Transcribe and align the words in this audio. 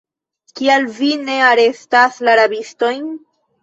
Kial 0.59 0.87
vi 0.95 1.11
ne 1.29 1.37
arestas 1.51 2.21
la 2.29 2.37
rabistojn? 2.43 3.11